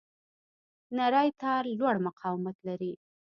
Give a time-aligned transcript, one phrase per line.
[0.97, 2.93] نری تار لوړ مقاومت لري.